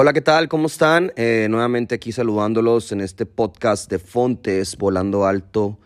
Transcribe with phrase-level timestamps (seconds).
[0.00, 0.48] Hola, ¿qué tal?
[0.48, 1.12] ¿Cómo están?
[1.16, 5.76] Eh, nuevamente aquí saludándolos en este podcast de Fontes, Volando Alto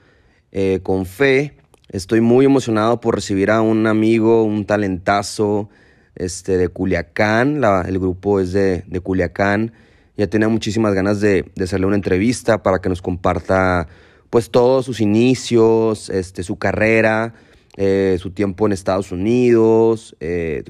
[0.51, 1.57] eh, con Fe.
[1.89, 5.71] Estoy muy emocionado por recibir a un amigo, un talentazo
[6.15, 7.65] este, de Culiacán.
[7.87, 9.73] el grupo es de, de, Culiacán.
[10.19, 13.89] Ya tenía muchísimas ganas de, de, hacerle una entrevista para que nos comparta
[14.29, 17.33] pues todos sus inicios, este, su carrera,
[17.79, 20.15] eh, su tiempo en Estados Unidos,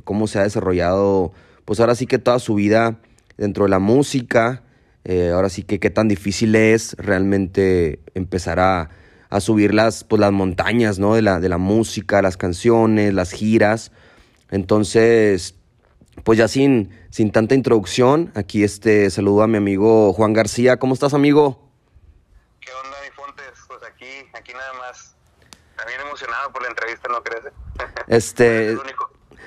[0.05, 1.33] cómo se ha desarrollado
[1.65, 3.01] pues ahora sí que toda su vida
[3.37, 4.63] dentro de la música.
[5.05, 8.91] Eh, ahora sí que qué tan difícil es realmente empezar a,
[9.41, 11.15] subir las, pues, las montañas ¿no?
[11.15, 13.91] de, la, de la música, las canciones, las giras.
[14.51, 15.55] Entonces,
[16.25, 20.77] pues ya sin, sin tanta introducción, aquí este saludo a mi amigo Juan García.
[20.77, 21.59] ¿Cómo estás, amigo?
[22.61, 23.59] ¿Qué onda, mi Fontes?
[23.67, 25.17] Pues aquí, aquí nada más.
[25.77, 27.45] También emocionado por la entrevista, ¿no crees?
[28.07, 28.77] Este...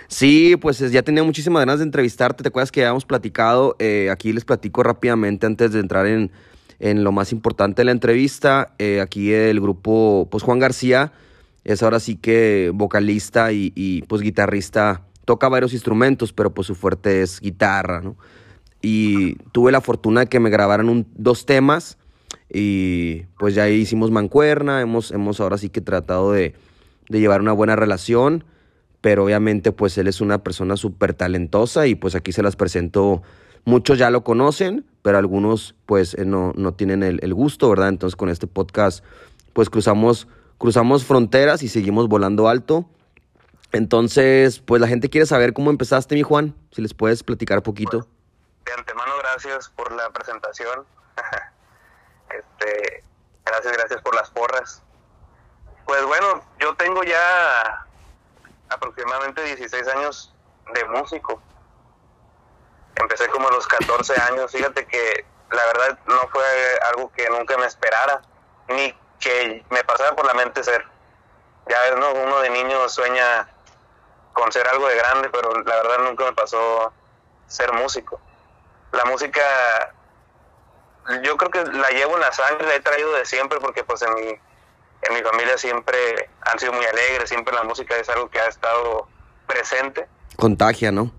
[0.08, 2.44] Sí, pues ya tenía muchísimas ganas de entrevistarte.
[2.44, 3.76] ¿Te acuerdas que habíamos platicado?
[3.80, 6.32] Eh, aquí les platico rápidamente antes de entrar en,
[6.80, 8.76] lo más importante de la entrevista.
[8.78, 11.12] Eh, aquí el grupo, pues Juan García
[11.64, 15.02] es ahora sí que vocalista y, pues guitarrista.
[15.26, 18.16] Toca varios instrumentos, pero pues su fuerte es guitarra, ¿no?
[18.84, 21.98] Y tuve la fortuna de que me grabaran dos temas
[22.54, 24.82] y pues ya hicimos mancuerna.
[24.82, 26.54] Hemos, hemos ahora sí que tratado de,
[27.10, 28.44] de llevar una buena relación
[29.06, 33.22] pero obviamente pues él es una persona súper talentosa y pues aquí se las presento.
[33.64, 37.90] Muchos ya lo conocen, pero algunos pues eh, no, no tienen el, gusto, ¿verdad?
[37.90, 39.06] Entonces con este podcast
[39.54, 42.90] pues cruzamos, cruzamos fronteras y seguimos volando alto.
[43.72, 48.08] Entonces, pues la gente quiere saber cómo empezaste, mi Juan, si les puedes platicar poquito.
[48.66, 50.84] de antemano, gracias por la presentación.
[52.32, 53.04] este,
[53.46, 54.82] gracias, gracias por las porras.
[55.86, 57.85] Pues bueno, yo tengo ya
[58.70, 60.34] aproximadamente 16 años
[60.74, 61.42] de músico.
[62.96, 64.52] Empecé como a los 14 años.
[64.52, 66.44] Fíjate que la verdad no fue
[66.90, 68.22] algo que nunca me esperara,
[68.68, 70.86] ni que me pasara por la mente ser.
[71.68, 72.12] Ya ves, ¿no?
[72.14, 73.50] Uno de niño sueña
[74.34, 76.94] con ser algo de grande, pero la verdad nunca me pasó
[77.48, 78.20] ser músico.
[78.92, 79.42] La música,
[81.24, 84.02] yo creo que la llevo en la sangre, la he traído de siempre, porque pues
[84.02, 84.40] en mi
[85.02, 85.98] en mi familia siempre
[86.42, 89.08] han sido muy alegres, siempre la música es algo que ha estado
[89.48, 90.08] presente.
[90.36, 91.12] Contagia, ¿no?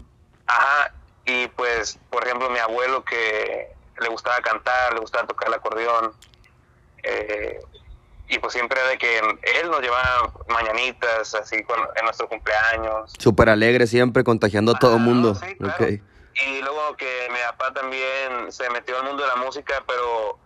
[0.46, 0.92] Ajá,
[1.24, 6.12] y pues, por ejemplo, mi abuelo que le gustaba cantar, le gustaba tocar el acordeón,
[7.02, 7.60] eh,
[8.28, 13.12] y pues siempre de que él nos llevaba mañanitas, así en nuestro cumpleaños.
[13.18, 15.34] Súper alegre siempre, contagiando a todo el mundo.
[15.36, 16.02] Sí,
[16.46, 20.38] Y luego que mi papá también se metió al mundo de la música, pero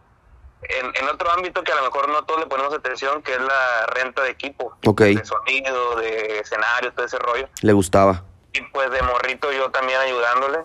[0.62, 3.86] en, otro ámbito que a lo mejor no todos le ponemos atención, que es la
[3.86, 4.76] renta de equipo.
[4.82, 7.48] De sonido, de escenario, todo ese rollo.
[7.62, 8.24] Le gustaba.
[8.52, 10.58] Y pues de morrito yo también ayudándole.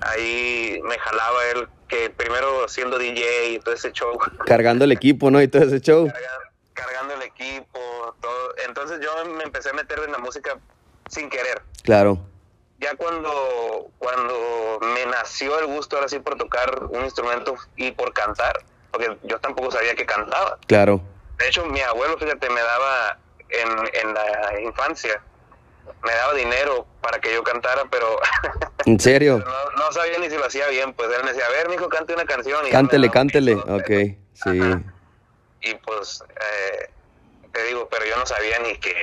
[0.00, 4.16] Ahí me jalaba él, que primero siendo DJ y todo ese show.
[4.46, 5.42] Cargando el equipo, ¿no?
[5.42, 6.10] Y todo ese show.
[6.74, 8.54] Cargando, el equipo, todo.
[8.66, 10.58] Entonces yo me empecé a meter en la música
[11.08, 11.62] sin querer.
[11.82, 12.20] Claro.
[12.78, 18.12] Ya cuando, cuando me nació el gusto ahora sí por tocar un instrumento y por
[18.12, 20.58] cantar, porque yo tampoco sabía que cantaba.
[20.66, 21.00] Claro.
[21.38, 23.18] De hecho, mi abuelo, fíjate, me daba
[23.48, 25.20] en, en la infancia,
[26.02, 28.18] me daba dinero para que yo cantara, pero...
[28.84, 29.38] ¿En serio?
[29.78, 32.14] no, sabía ni si lo hacía bien, pues él me decía, a ver, mijo, cante
[32.14, 32.66] una canción.
[32.66, 33.90] Y cántele, cántele, ok,
[34.34, 34.60] sí.
[35.60, 36.90] Y pues, eh,
[37.52, 38.94] te digo, pero yo no sabía ni que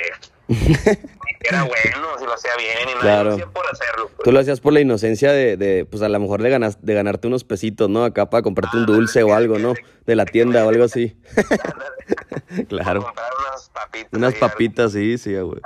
[0.47, 4.09] era bueno, si lo hacía bien y no lo hacía por hacerlo.
[4.15, 4.23] Pues.
[4.23, 6.93] Tú lo hacías por la inocencia de, de pues a lo mejor de, ganas, de
[6.93, 8.03] ganarte unos pesitos, ¿no?
[8.03, 9.73] Acá para comprarte un ah, dulce o algo, ¿no?
[10.05, 11.17] De la tienda o algo así.
[12.69, 13.03] claro.
[13.03, 14.13] comprar unas papitas.
[14.13, 15.61] Unas papitas, sí, sí, güey.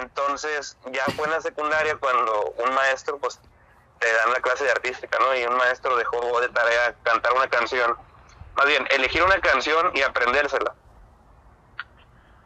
[0.00, 3.38] Entonces, ya fue en la secundaria cuando un maestro, pues,
[4.00, 5.36] te dan la clase de artística, ¿no?
[5.38, 7.94] Y un maestro dejó de tarea cantar una canción.
[8.56, 10.74] Más bien, elegir una canción y aprendérsela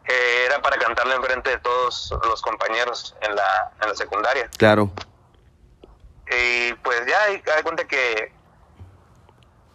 [0.05, 4.49] era para cantarla enfrente de todos los compañeros en la, en la secundaria.
[4.57, 4.91] Claro.
[6.29, 8.33] Y pues ya, hay cuenta que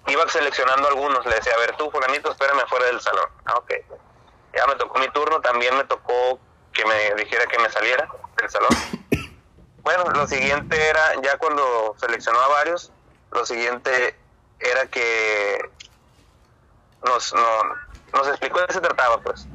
[0.06, 3.28] iba seleccionando algunos, le decía, a ver tú, fulanito, espérame fuera del salón.
[3.44, 3.72] Ah, ok.
[4.54, 6.40] Ya me tocó mi turno, también me tocó
[6.72, 8.68] que me dijera que me saliera del salón.
[9.86, 12.90] Bueno, lo siguiente era, ya cuando seleccionó a varios,
[13.30, 14.18] lo siguiente
[14.58, 15.70] era que
[17.04, 17.62] nos, no,
[18.12, 19.46] nos explicó de qué se trataba, pues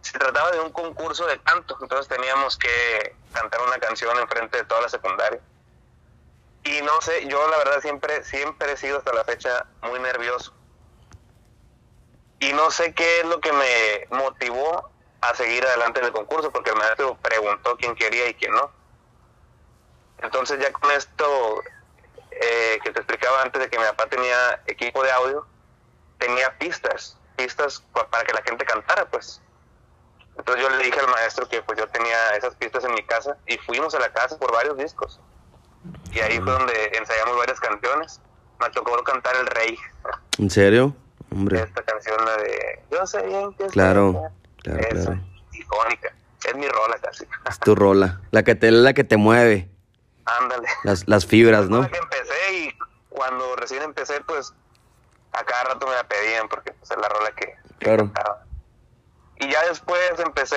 [0.00, 4.64] se trataba de un concurso de canto, entonces teníamos que cantar una canción enfrente de
[4.64, 5.40] toda la secundaria.
[6.64, 10.52] Y no sé, yo la verdad siempre, siempre he sido hasta la fecha muy nervioso.
[12.38, 16.50] Y no sé qué es lo que me motivó a seguir adelante en el concurso,
[16.50, 18.70] porque el maestro preguntó quién quería y quién no.
[20.22, 21.62] Entonces ya con esto
[22.30, 25.46] eh, que te explicaba antes de que mi papá tenía equipo de audio,
[26.18, 29.40] tenía pistas, pistas para que la gente cantara, pues.
[30.40, 33.36] Entonces yo le dije al maestro que pues yo tenía esas pistas en mi casa
[33.46, 35.20] y fuimos a la casa por varios discos.
[36.12, 38.22] Y ahí fue donde ensayamos varias canciones.
[38.58, 39.76] Me tocó cantar El Rey.
[40.38, 40.96] ¿En serio?
[41.30, 41.60] Hombre.
[41.60, 44.30] Esta canción, la de Yo sé bien que Claro,
[44.62, 45.20] claro, claro.
[45.52, 46.14] Icónica.
[46.46, 47.26] Es mi rola casi.
[47.46, 48.22] Es tu rola.
[48.30, 49.68] La que te, la que te mueve.
[50.24, 50.68] Ándale.
[50.84, 51.82] Las, las fibras, ¿no?
[51.90, 52.78] que empecé y
[53.10, 54.54] cuando recién empecé, pues
[55.32, 58.10] a cada rato me la pedían porque pues, es la rola que, claro.
[59.40, 60.56] Y ya después empecé,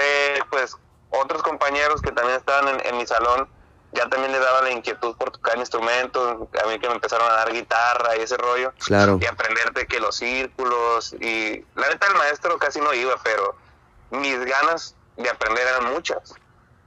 [0.50, 0.76] pues,
[1.10, 3.48] otros compañeros que también estaban en, mi salón,
[3.94, 7.36] ya también les daba la inquietud por tocar instrumentos, a mí que me empezaron a
[7.36, 8.74] dar guitarra y ese rollo.
[8.86, 9.20] Claro.
[9.22, 13.56] Y aprenderte que los círculos y la neta el maestro casi no iba, pero
[14.10, 16.34] mis ganas de aprender eran muchas.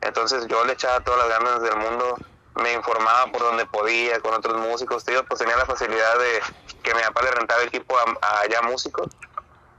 [0.01, 2.17] Entonces yo le echaba todas las ganas del mundo,
[2.57, 6.41] me informaba por donde podía con otros músicos, tío, pues tenía la facilidad de
[6.83, 9.09] que mi papá le rentaba equipo a, allá músicos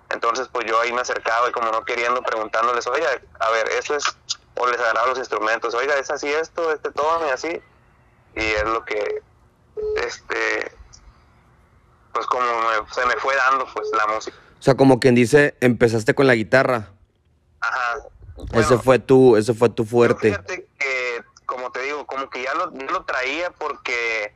[0.09, 3.09] entonces, pues yo ahí me acercaba y como no queriendo, preguntándoles, oiga,
[3.39, 4.04] a ver, eso es,
[4.56, 7.62] o les agarraba los instrumentos, oiga, es así esto, este tono y así.
[8.36, 9.21] Y es lo que,
[9.98, 10.71] este,
[12.13, 12.45] pues como
[12.92, 14.38] se me fue dando, pues la música.
[14.59, 16.89] O sea, como quien dice, empezaste con la guitarra.
[17.60, 17.98] Ajá.
[18.53, 20.30] ese fue tu, ese fue tu fuerte.
[20.30, 24.33] Fíjate que, como te digo, como que ya lo, lo traía porque,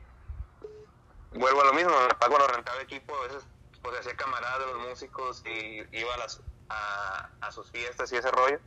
[1.32, 3.44] vuelvo a lo mismo, cuando rentaba equipo a veces
[3.82, 8.30] pues hacía camarada de los músicos y iba a, las, a, sus fiestas y ese
[8.30, 8.58] rollo.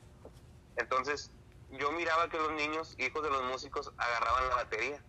[0.75, 1.31] Entonces
[1.71, 5.01] yo miraba que los niños, hijos de los músicos, agarraban la batería.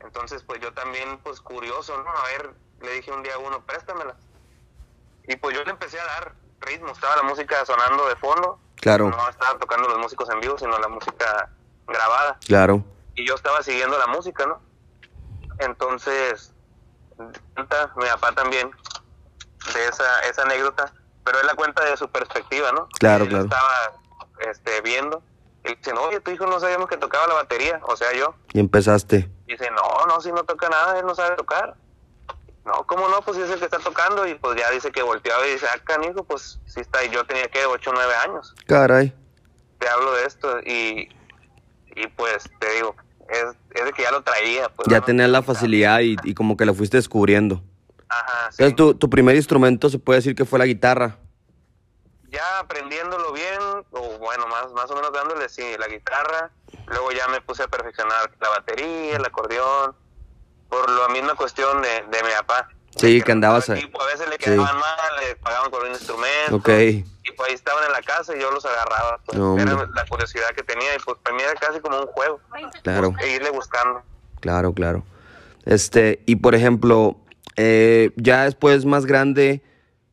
[0.00, 2.10] Entonces pues yo también, pues curioso, ¿no?
[2.10, 4.16] A ver, le dije un día a uno, préstamela.
[5.28, 8.58] Y pues yo le empecé a dar ritmo, estaba la música sonando de fondo.
[8.76, 9.10] Claro.
[9.10, 11.50] No estaba tocando los músicos en vivo, sino la música
[11.86, 12.38] grabada.
[12.46, 12.84] Claro.
[13.14, 14.60] Y yo estaba siguiendo la música, ¿no?
[15.58, 16.54] Entonces,
[17.96, 18.70] mi papá también
[19.74, 20.92] de esa, esa anécdota,
[21.24, 22.88] pero él la cuenta de su perspectiva, ¿no?
[22.98, 23.44] Claro, él claro.
[23.44, 25.22] Estaba este, viendo
[25.64, 28.34] y dice, no, oye, tu hijo no sabíamos que tocaba la batería, o sea, yo.
[28.52, 29.28] Y empezaste.
[29.46, 31.76] dice, no, no, si no toca nada, él no sabe tocar.
[32.64, 33.20] No, ¿cómo no?
[33.22, 35.78] Pues es el que está tocando y pues ya dice que volteaba y dice, ah,
[35.84, 38.54] canijo, pues sí está, y yo tenía que 8 o 9 años.
[38.66, 39.14] Caray.
[39.78, 41.08] Te hablo de esto y,
[41.96, 42.94] y pues te digo,
[43.30, 43.44] es,
[43.74, 44.68] es de que ya lo traía.
[44.68, 47.62] Pues, ya tenías la facilidad y, y, como que lo fuiste descubriendo.
[48.08, 48.62] Ajá, sí.
[48.62, 51.16] Entonces, tu, tu primer instrumento se puede decir que fue la guitarra.
[52.30, 53.58] Ya aprendiéndolo bien,
[53.90, 56.50] o bueno, más, más o menos dándole, sí, la guitarra.
[56.86, 59.96] Luego ya me puse a perfeccionar la batería, el acordeón,
[60.68, 62.68] por la misma cuestión de, de mi papá.
[62.96, 63.74] Sí, que, andabas a...
[63.74, 66.56] a veces le quedaban mal, le pagaban con un instrumento.
[66.56, 66.68] Ok.
[66.68, 69.20] Y pues ahí estaban en la casa y yo los agarraba.
[69.24, 72.06] Pues, No, era la curiosidad que tenía y pues para mí era casi como un
[72.06, 72.40] juego.
[72.82, 73.14] Claro.
[73.20, 74.02] E irle buscando.
[74.40, 75.04] Claro, claro.
[75.64, 77.16] Este, y por ejemplo,
[77.56, 79.62] eh, ya después más grande,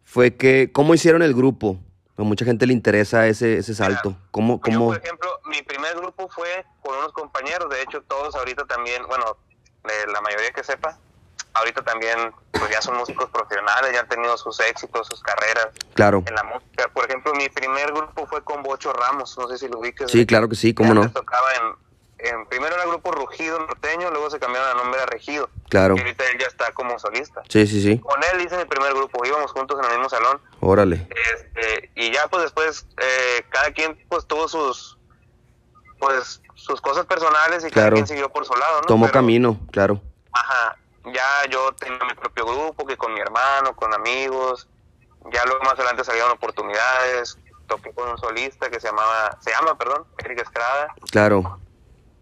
[0.03, 1.77] fue que, ¿cómo hicieron el grupo?
[2.17, 4.09] A mucha gente le interesa ese, ese salto.
[4.09, 4.87] Mira, ¿Cómo, Yo, cómo?
[4.87, 9.37] por ejemplo, mi primer grupo fue con unos compañeros, de hecho todos ahorita también, bueno,
[9.83, 10.97] eh, la mayoría que sepa,
[11.57, 16.23] ahorita también pues ya son músicos profesionales, ya han tenido sus éxitos, sus carreras Claro.
[16.25, 16.87] en la música.
[16.93, 20.09] Por ejemplo, mi primer grupo fue con Bocho Ramos, no sé si lo ubiques.
[20.11, 21.09] Sí, claro que sí, cómo no.
[21.11, 25.05] Tocaba en, en, primero era el grupo Rugido Norteño, luego se cambiaron el nombre a
[25.05, 25.49] Regido.
[25.69, 25.95] Claro.
[25.95, 27.41] Y ahorita él ya está como solista.
[27.49, 27.99] Sí, sí, sí.
[27.99, 30.41] Con él hice mi primer grupo, íbamos juntos en el mismo salón.
[30.59, 31.07] Órale.
[31.35, 34.97] Este, y ya pues después eh, cada quien pues tuvo sus
[35.99, 38.87] pues sus cosas personales y cada quien siguió por su lado, ¿no?
[38.87, 40.01] Tomó Pero, camino, claro.
[40.31, 40.77] Ajá,
[41.13, 44.67] ya yo tenía mi propio grupo que con mi hermano, con amigos,
[45.31, 47.37] ya luego más adelante salieron oportunidades,
[47.67, 50.93] toqué con un solista que se llamaba, se llama, perdón, Eric Estrada.
[51.11, 51.59] Claro.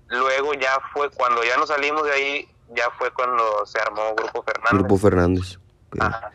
[0.08, 4.44] Luego ya fue, cuando ya nos salimos de ahí, ya fue cuando se armó Grupo
[4.44, 4.72] Fernández.
[4.80, 5.60] Grupo Fernández.
[6.00, 6.32] Ajá.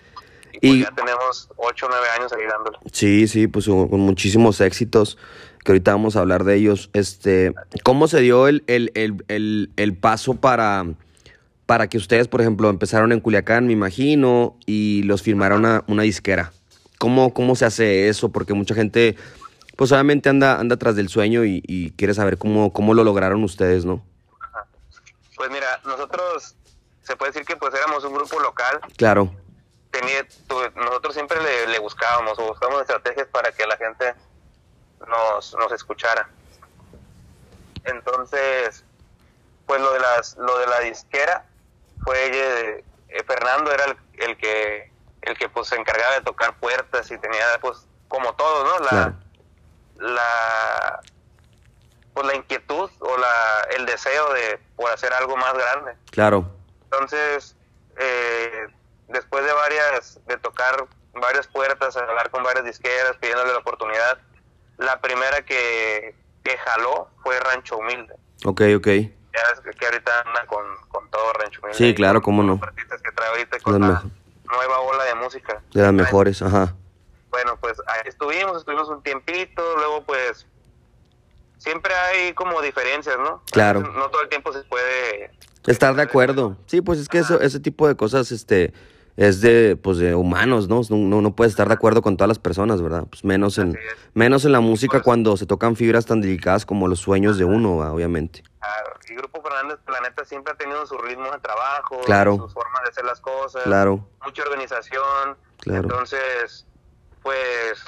[0.53, 2.79] Y, pues Y- ya tenemos ocho o nueve años ahí dándole.
[2.93, 5.17] Sí, sí, pues con muchísimos éxitos,
[5.65, 6.91] que ahorita vamos a hablar de ellos.
[6.93, 7.55] Este,
[7.85, 10.85] ¿cómo se dio el, el, el, el, el paso para,
[11.71, 16.03] para que ustedes, por ejemplo, empezaron en Culiacán, me imagino, y los firmaron a una
[16.03, 16.51] disquera?
[16.99, 18.31] ¿Cómo, ¿Cómo se hace eso?
[18.33, 19.15] Porque mucha gente,
[19.77, 23.45] pues obviamente anda, anda tras del sueño y, y quiere saber cómo, cómo lo lograron
[23.45, 24.05] ustedes, ¿no?
[25.37, 26.57] Pues mira, nosotros
[27.05, 28.81] se puede decir que pues éramos un grupo local.
[28.97, 29.33] Claro,
[29.93, 34.13] Tenía, tu- nosotros siempre le, le buscábamos o buscábamos estrategias para que la gente
[35.09, 36.29] nos, nos escuchara.
[37.85, 38.83] Entonces,
[39.67, 41.47] pues lo de las lo de la disquera
[42.03, 44.91] fue eh, Fernando era el, el que
[45.23, 48.79] el que pues se encargaba de tocar puertas y tenía pues como todo, ¿no?
[48.85, 49.15] La claro.
[49.97, 51.01] la
[52.15, 55.93] pues la inquietud o la el deseo de por hacer algo más grande.
[56.11, 56.51] Claro.
[56.85, 57.57] Entonces,
[57.99, 58.67] eh,
[59.09, 64.19] después de varias, de tocar varias puertas, hablar con varias disqueras, pidiéndole la oportunidad,
[64.79, 68.15] la primera que, que jaló fue Rancho Humilde.
[68.45, 68.89] Ok, ok.
[69.33, 71.79] Ya ves que, ahorita anda con, con todo Rancho Humilde.
[71.79, 72.55] Sí, claro, cómo no.
[72.55, 74.03] Los artistas que trae ahorita con la
[74.45, 75.63] nueva ola de música.
[75.73, 76.75] De las mejores, ajá.
[77.31, 80.47] Bueno, pues ahí estuvimos, estuvimos un tiempito, luego pues
[81.59, 83.43] siempre hay como diferencias, ¿no?
[83.53, 83.81] Claro.
[83.81, 85.31] No todo el tiempo se puede...
[85.67, 86.57] Estar de acuerdo.
[86.67, 88.73] Sí, pues es que eso, ese tipo de cosas, este,
[89.21, 90.81] es de, pues de humanos, ¿no?
[90.89, 93.05] No, no, puedes estar de acuerdo con todas las personas, ¿verdad?
[93.11, 93.79] Pues menos en,
[94.15, 97.81] menos en la música cuando se tocan fibras tan delicadas como los sueños de uno,
[97.93, 98.43] obviamente.
[98.59, 102.37] Claro, y Grupo Fernández, la neta, siempre ha tenido su ritmo de trabajo, Claro.
[102.37, 105.37] su forma de hacer las cosas, Claro, mucha organización.
[105.59, 105.83] claro.
[105.83, 106.67] Entonces,
[107.23, 107.85] pues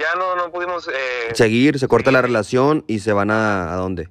[0.00, 0.88] ya no, no pudimos...
[0.88, 4.08] Eh, Seguir, se corta la relación y se van a, ¿a dónde?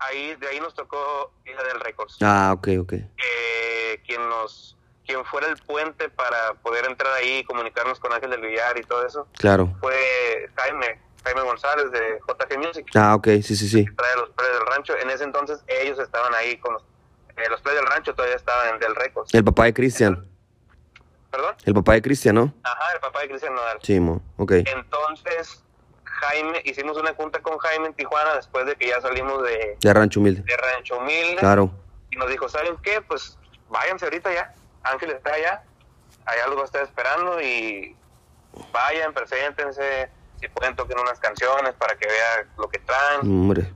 [0.00, 2.16] Ahí, de ahí nos tocó Isla del Records.
[2.22, 2.88] Ah, ok, ok.
[2.90, 4.76] que quien nos
[5.12, 8.82] quien fuera el puente para poder entrar ahí y comunicarnos con Ángel del Villar y
[8.82, 9.68] todo eso Claro.
[9.80, 13.84] fue Jaime Jaime González de JG Music Ah, ok, sí, sí, sí.
[13.96, 16.82] trae los Players del Rancho en ese entonces ellos estaban ahí con los,
[17.36, 20.26] eh, los del Rancho todavía estaban en Del Records El papá de Cristian.
[21.30, 22.52] perdón El papá de Cristian, ¿no?
[22.62, 24.22] ajá el papá de Cristian Nodal Sí, mo.
[24.38, 24.52] ok.
[24.66, 25.62] entonces
[26.04, 29.92] Jaime hicimos una junta con Jaime en Tijuana después de que ya salimos de, De
[29.92, 30.42] Rancho Humilde.
[30.42, 31.70] de Rancho Humilde Claro.
[32.10, 33.00] y nos dijo, ¿saben qué?
[33.02, 33.36] Pues
[33.68, 34.54] váyanse ahorita ya.
[34.84, 35.62] Ángel está allá,
[36.26, 37.96] allá los va a estar esperando y
[38.72, 40.10] vayan, preséntense,
[40.40, 43.72] si pueden toquen unas canciones para que vea lo que traen Hombre,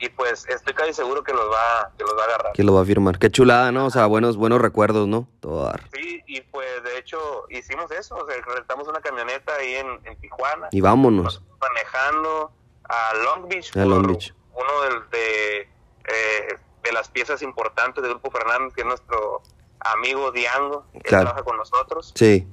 [0.00, 2.52] y pues estoy casi seguro que los va, que los va a agarrar.
[2.52, 3.18] que lo va a firmar.
[3.18, 3.86] Qué chulada, ¿no?
[3.86, 5.28] O sea, buenos, buenos recuerdos, ¿no?
[5.40, 5.72] Todo.
[5.92, 7.18] Sí, y pues de hecho
[7.50, 11.42] hicimos eso, o sea, rentamos una camioneta ahí en, en Tijuana, Y vámonos.
[11.60, 12.52] manejando
[12.88, 14.32] a Long Beach, A Long Beach.
[14.54, 19.42] uno del- de, eh, de las piezas importantes del Grupo Fernández, que es nuestro
[19.80, 21.24] amigo Diango, que Claro.
[21.26, 22.12] trabaja con nosotros.
[22.14, 22.46] Sí.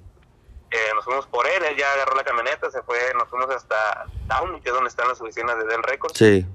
[0.72, 4.06] Eh, nos fuimos por él, él ya agarró la camioneta, se fue, nos fuimos hasta
[4.28, 6.18] Downey, que es donde están las oficinas de Del Records.
[6.18, 6.46] Sí.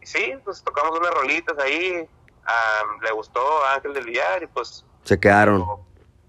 [0.00, 2.08] Y sí, pues tocamos unas rolitas ahí,
[2.46, 5.66] ah, le gustó a Ángel del Villar y pues Se quedaron.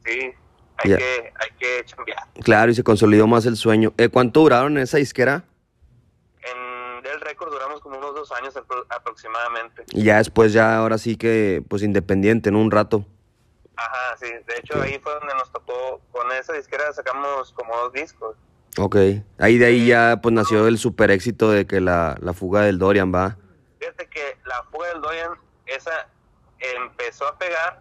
[0.06, 0.34] sí,
[0.78, 2.24] hay que hay que chambear.
[2.44, 3.94] Claro, y se consolidó más el sueño.
[3.98, 5.44] Eh, ¿Cuánto duraron en esa disquera?
[6.42, 9.84] En Del Records duramos como unos dos años apro- aproximadamente.
[9.92, 13.06] Y ya después, ya ahora sí que, pues independiente, en un rato.
[13.78, 17.94] Ajá, sí, de hecho ahí fue donde nos tocó, con esa disquera sacamos como dos
[17.94, 18.36] discos.
[18.80, 18.96] Ok.
[19.40, 22.80] Ahí de ahí ya, pues nació el super éxito de que la, la fuga del
[22.80, 23.38] Dorian va.
[23.80, 25.32] Fíjate que la fuga del Dorian,
[25.66, 26.10] esa
[26.60, 27.80] empezó a pegar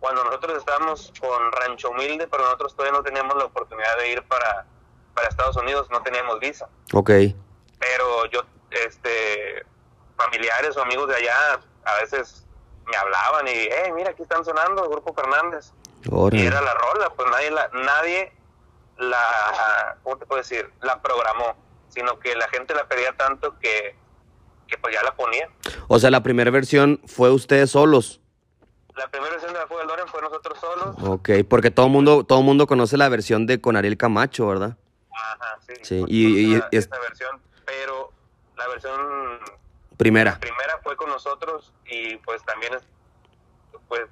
[0.00, 4.22] cuando nosotros estábamos con Rancho Humilde, pero nosotros todavía no teníamos la oportunidad de ir
[4.24, 4.66] para,
[5.14, 6.68] para Estados Unidos, no teníamos visa.
[6.92, 7.10] Ok.
[7.78, 9.64] Pero yo, este,
[10.16, 12.46] familiares o amigos de allá, a veces
[12.90, 15.72] me hablaban y, hey, mira, aquí están sonando, Grupo Fernández.
[16.32, 18.32] Y era la rola, pues nadie la, nadie
[18.98, 20.70] la, ¿cómo te puedo decir?
[20.80, 21.54] La programó,
[21.88, 23.94] sino que la gente la pedía tanto que,
[24.66, 25.48] que pues ya la ponía.
[25.88, 28.20] O sea, la primera versión fue ustedes solos.
[28.96, 30.96] La primera versión de la Fuga del Dorian fue nosotros solos.
[31.04, 34.76] Ok, porque todo mundo, todo mundo conoce la versión de con Ariel Camacho, ¿verdad?
[35.12, 35.74] Ajá, sí.
[35.82, 38.12] Sí, nosotros y- y- esa- y es- esa versión, pero
[38.56, 39.40] la versión
[39.98, 40.38] Primera.
[40.40, 42.82] primera fue con nosotros y pues también es,
[43.88, 44.02] pues,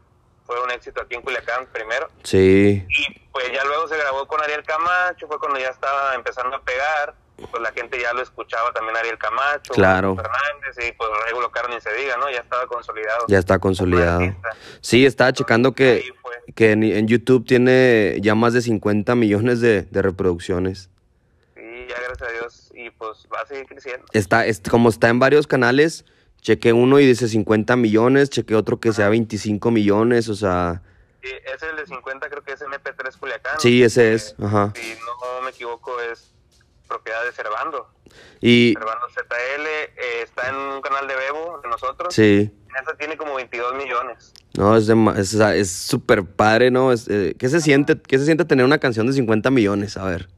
[0.44, 2.08] fue un éxito aquí en Culiacán primero.
[2.22, 2.84] Sí.
[2.88, 6.60] Y pues ya luego se grabó con Ariel Camacho, fue cuando ya estaba empezando a
[6.62, 7.14] pegar,
[7.50, 10.14] pues la gente ya lo escuchaba también Ariel Camacho, Claro.
[10.16, 12.30] Fernández y pues Regulo Caro ni se diga, ¿no?
[12.30, 13.24] Ya estaba consolidado.
[13.28, 14.20] Ya está consolidado.
[14.80, 16.04] Sí, estaba checando que,
[16.54, 20.90] que en, en YouTube tiene ya más de 50 millones de, de reproducciones.
[22.16, 24.06] Gracias a Dios y pues va a seguir creciendo.
[24.12, 26.04] Está, es, como está en varios canales,
[26.40, 30.82] chequé uno y dice 50 millones, chequé otro que sea 25 millones, o sea,
[31.22, 33.58] Sí, es el de 50, creo que es MP3 Culiacán.
[33.60, 34.72] sí, ese Eh, es, ajá.
[34.76, 36.32] Si no me equivoco es
[36.86, 37.88] propiedad de Cervando.
[38.40, 42.14] Y Cervando ZL eh, está en un canal de Bebo de nosotros.
[42.14, 44.32] sí, Esa tiene como 22 millones.
[44.56, 46.92] no, es de- es es súper padre, ¿no?
[46.92, 49.96] Es, eh, ¿qué, se siente, ¿Qué se siente tener una canción de 50 millones?
[49.96, 50.28] A ver.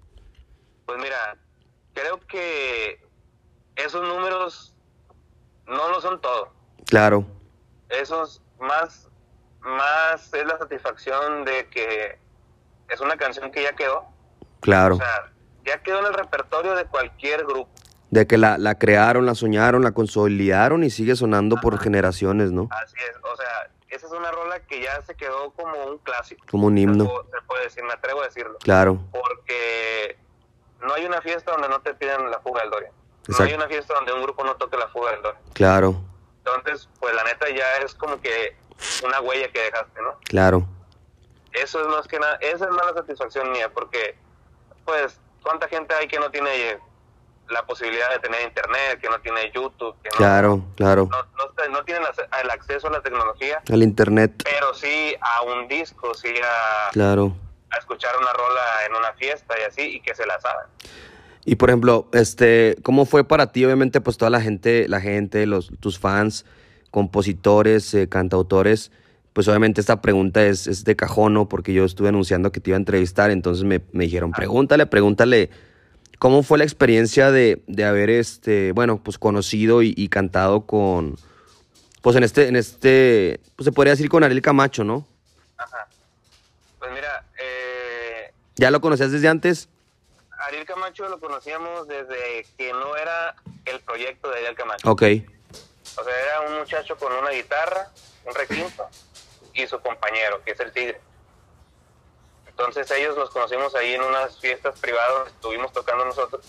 [0.87, 1.18] Pues mira,
[2.29, 3.01] que
[3.77, 4.75] esos números
[5.67, 6.53] no lo son todo.
[6.87, 7.25] Claro,
[7.89, 9.09] Esos más,
[9.61, 12.19] más es la satisfacción de que
[12.89, 14.07] es una canción que ya quedó.
[14.61, 14.95] claro.
[14.95, 15.33] O sea,
[15.65, 17.69] ya quedó en el repertorio de cualquier grupo.
[18.11, 22.69] De que la, la crearon, la soñaron, la consolidaron y sigue sonando por generaciones, ¿no?
[22.71, 23.17] Así es.
[23.23, 26.43] O sea, esa es una rola que ya se quedó como un clásico.
[26.51, 27.05] Como un himno.
[27.05, 28.57] Se puede decir, me atrevo a decirlo.
[28.61, 30.17] Claro, Porque
[30.81, 32.93] no hay una fiesta donde no te pidan la fuga del Dorian.
[33.29, 35.43] No hay una fiesta donde un grupo no toque la fuga del Dorian.
[35.53, 36.01] claro.
[36.45, 38.57] Entonces, pues la neta ya es como que
[39.05, 40.19] una huella que dejaste, ¿no?
[40.25, 40.67] Claro.
[41.53, 44.17] Eso es más que nada, esa es más la satisfacción mía, porque,
[44.87, 46.79] pues, ¿cuánta gente hay que no tiene
[47.51, 51.09] la posibilidad de tener internet, que no tiene YouTube, que no, Claro, claro.
[51.11, 52.05] no, no, no tienen
[52.43, 54.33] el acceso a la tecnología, Al internet.
[54.45, 57.33] pero sí a un disco, sí a, Claro.
[57.71, 60.67] A escuchar una rola en una fiesta y así, y que se la saben.
[61.45, 63.65] Y por ejemplo, este, ¿cómo fue para ti?
[63.65, 66.45] Obviamente, pues toda la gente, la gente, los, tus fans,
[66.91, 68.93] compositores, eh, cantautores,
[69.33, 71.49] pues obviamente esta pregunta es, es de cajón, ¿no?
[71.49, 75.51] Porque yo estuve anunciando que te iba a entrevistar, entonces me, me dijeron, pregúntale, pregúntale,
[76.19, 81.17] ¿cómo fue la experiencia de, de haber, este, bueno, pues conocido y, y cantado con,
[82.03, 85.07] pues en este, en este, pues se podría decir con Ariel Camacho, ¿no?
[85.57, 85.89] Ajá.
[86.79, 87.25] Pues mira,
[88.59, 89.69] ¿Ya lo conocías desde antes?
[90.47, 94.91] Ariel Camacho lo conocíamos desde que no era el proyecto de Ariel Camacho.
[94.91, 95.03] Ok,
[95.97, 97.88] O sea, era un muchacho con una guitarra,
[98.25, 98.88] un requinto,
[99.55, 101.00] y su compañero, que es el Tigre.
[102.49, 106.45] Entonces ellos los conocimos ahí en unas fiestas privadas, estuvimos tocando nosotros,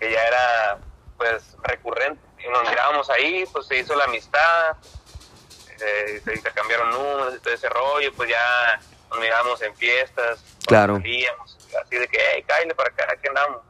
[0.00, 0.78] que ya era
[1.18, 2.20] pues recurrente.
[2.42, 4.76] Y nos mirábamos ahí, pues se hizo la amistad,
[5.80, 8.80] eh, se intercambiaron números y todo ese rollo, pues ya
[9.18, 10.96] mirábamos en fiestas, Claro.
[10.96, 13.62] salíamos, así de que, hey, cállate para acá, aquí andamos.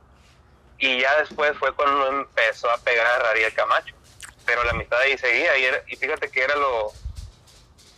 [0.78, 3.94] Y ya después fue cuando empezó a pegar Ariel Camacho.
[4.44, 5.56] Pero la amistad ahí seguía.
[5.56, 6.92] Y, era- y fíjate que era lo,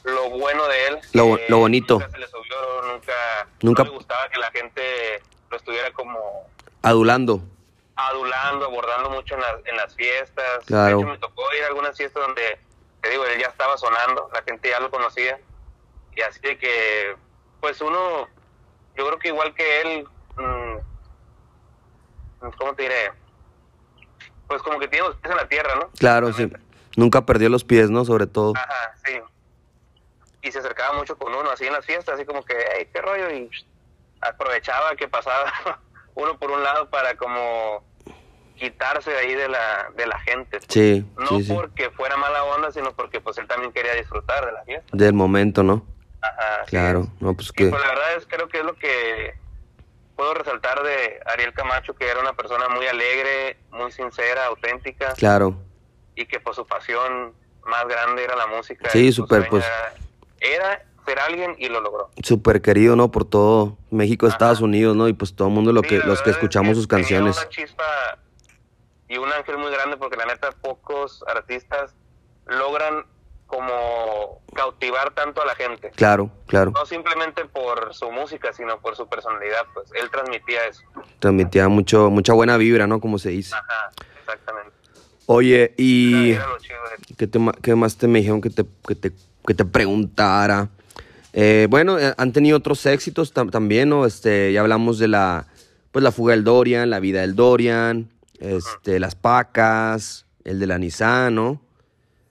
[0.04, 0.98] lo bueno de él.
[1.12, 1.94] Lo- lo bonito.
[1.94, 6.48] Nunca se le subió, nunca, Nunca- no le gustaba que la gente lo estuviera como
[6.82, 7.40] adulando.
[7.96, 10.64] adulando, abordando mucho en, las- en las fiestas.
[10.66, 10.98] Claro.
[10.98, 12.58] De hecho, me tocó ir a algunas fiestas donde,
[13.00, 15.40] te digo, él ya estaba sonando, la gente ya lo conocía.
[16.14, 17.16] Y así de que,
[17.66, 18.28] pues uno,
[18.96, 20.06] yo creo que igual que él,
[20.36, 20.76] mm,
[22.56, 23.10] ¿cómo te diré?
[24.46, 25.90] Pues como que tiene los pies en la tierra, ¿no?
[25.98, 26.48] Claro, sí.
[26.96, 28.04] Nunca perdió los pies, ¿no?
[28.04, 28.52] Sobre todo.
[28.54, 29.18] Ajá, sí.
[30.42, 33.02] Y se acercaba mucho con uno, así en las fiestas, así como que, hey, qué
[33.02, 33.50] rollo, y
[34.20, 35.52] aprovechaba que pasaba
[36.14, 37.82] uno por un lado para como
[38.54, 40.60] quitarse de ahí de la, de la gente.
[40.68, 41.52] Sí, No sí, sí.
[41.52, 44.86] porque fuera mala onda, sino porque pues él también quería disfrutar de la fiesta.
[44.96, 45.84] Del momento, ¿no?
[46.26, 47.00] Ajá, Claro.
[47.14, 47.22] es.
[47.22, 47.68] No, pues Y que.
[47.68, 49.34] pues la verdad es, creo que es lo que
[50.16, 55.56] puedo resaltar de Ariel Camacho, que era una persona muy alegre, muy sincera, auténtica, Claro.
[56.14, 57.34] y que pues su pasión
[57.66, 58.88] más grande era la música.
[58.90, 59.64] Sí, su súper, pues.
[60.40, 62.10] Era, ser alguien y lo logró.
[62.22, 63.10] Súper querido, ¿no?
[63.10, 64.34] Por todo México, Ajá.
[64.34, 65.06] Estados Unidos, ¿no?
[65.08, 67.36] Y pues todo el mundo lo Sí, que, los que verdad es escuchamos sus canciones.
[67.36, 68.18] una chispa
[69.08, 71.94] y un ángel muy grande porque la neta pocos artistas
[72.46, 73.04] logran
[73.46, 75.90] como cautivar tanto a la gente.
[75.94, 76.72] Claro, claro.
[76.72, 80.82] No simplemente por su música, sino por su personalidad, pues él transmitía eso.
[81.18, 83.00] Transmitía mucho, mucha buena vibra, ¿no?
[83.00, 83.54] Como se dice.
[83.54, 84.72] Ajá, exactamente.
[85.26, 86.76] Oye, y Era chido
[87.16, 89.12] ¿qué, te qué más te me dijeron que te, que te,
[89.46, 90.68] que te preguntara?
[91.32, 94.06] Eh, bueno, eh, han tenido otros éxitos tam- también, ¿no?
[94.06, 95.46] Este, ya hablamos de la,
[95.92, 100.78] pues la fuga del Dorian, la vida del Dorian, este, las pacas, el de la
[100.78, 101.60] Nissan, ¿no?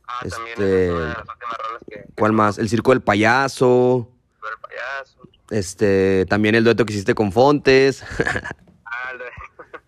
[0.07, 1.95] Ah, también Este, esa es una de las últimas rolas que...
[1.95, 2.57] que ¿Cuál más?
[2.57, 4.09] El circo del payaso,
[4.43, 5.29] el payaso.
[5.51, 8.03] este, también el dueto que hiciste con Fontes,
[8.85, 9.25] Ah, el de...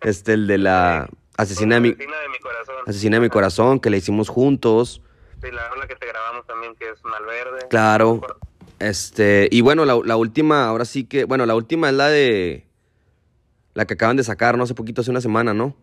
[0.10, 2.74] este, el de la asesina de mi, Asesina de mi corazón.
[2.86, 5.02] asesina de mi corazón, que le hicimos juntos.
[5.42, 7.68] Sí, la rola que te grabamos también, que es Malverde.
[7.70, 8.20] Claro.
[8.80, 12.66] Este, y bueno, la, la última, ahora sí que, bueno, la última es la de,
[13.74, 15.76] la que acaban de sacar, no hace poquito, hace una semana, ¿no?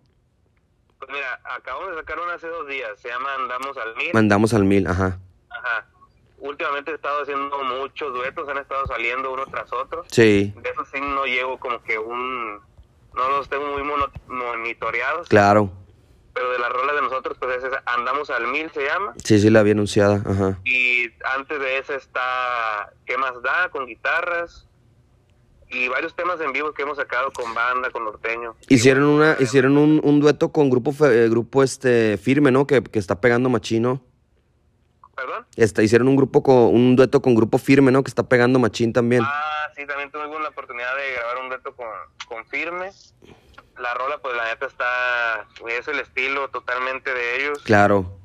[1.06, 4.10] Pues mira, acabamos de sacar una hace dos días, se llama Andamos al Mil.
[4.14, 5.20] Mandamos al mil, ajá.
[5.50, 5.86] Ajá.
[6.40, 10.04] Últimamente he estado haciendo muchos duetos, han estado saliendo uno tras otro.
[10.10, 12.56] Sí, De eso sí no llevo como que un...
[13.14, 15.72] No los tengo muy mono- monitoreados, claro.
[16.34, 19.14] pero de las rolas de nosotros, pues es Andamos al Mil se llama.
[19.24, 20.60] Sí, sí, la había anunciada, ajá.
[20.66, 23.70] Y antes de esa está ¿Qué más da?
[23.70, 24.68] con guitarras.
[25.76, 28.56] Y varios temas en vivo que hemos sacado con banda, con norteño.
[28.70, 32.66] Hicieron una, hicieron un, un dueto con grupo, fe- eh, grupo este firme, ¿no?
[32.66, 34.02] Que, que está pegando machino.
[35.16, 35.46] ¿Perdón?
[35.56, 38.04] Este, hicieron un grupo con, un dueto con grupo firme, ¿no?
[38.04, 39.24] Que está pegando machín también.
[39.26, 41.88] Ah, sí, también tuve la oportunidad de grabar un dueto con,
[42.28, 42.92] con Firme.
[43.80, 47.60] La rola, pues la neta está, es el estilo totalmente de ellos.
[47.64, 48.18] Claro.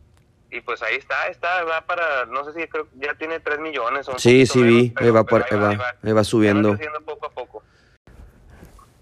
[0.53, 3.61] Y pues ahí está, está, va para, no sé si creo que ya tiene 3
[3.61, 5.69] millones o Sí, sí menos, vi, pero- ahí va, por- ahí va,
[6.03, 6.77] ahí va Ya subiendo.
[7.05, 7.63] poco a poco.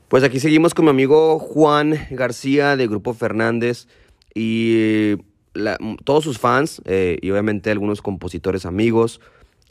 [0.08, 3.86] Pues aquí seguimos con mi amigo Juan García de Grupo Fernández
[4.34, 5.16] y
[5.54, 9.20] la- todos sus fans eh, y obviamente algunos compositores amigos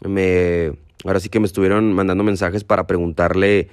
[0.06, 0.74] me
[1.06, 3.70] ahora sí que me estuvieron mandando mensajes para preguntarle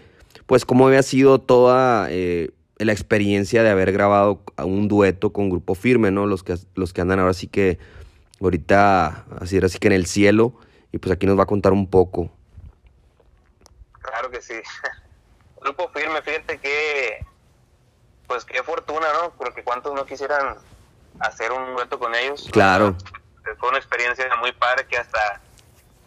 [0.46, 5.74] pues cómo había sido toda eh, la experiencia de haber grabado un dueto con Grupo
[5.74, 6.26] Firme, ¿no?
[6.26, 7.78] Los que, los que andan ahora sí que
[8.46, 10.54] ahorita así, así que en el cielo
[10.92, 12.30] y pues aquí nos va a contar un poco.
[14.00, 14.54] Claro que sí.
[15.60, 17.26] Grupo Firme, fíjate que,
[18.28, 19.32] pues qué fortuna, ¿no?
[19.32, 20.56] Porque cuántos no quisieran
[21.20, 22.48] hacer un dueto con ellos.
[22.52, 22.96] Claro.
[23.58, 25.40] Fue una experiencia muy padre que hasta